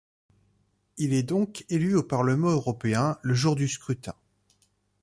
Il 0.97 1.13
est 1.13 1.21
donc 1.21 1.63
élu 1.69 1.95
au 1.95 2.01
Parlement 2.01 2.49
européen 2.49 3.19
le 3.21 3.35
jour 3.35 3.55
du 3.55 3.67
scrutin. 3.67 4.15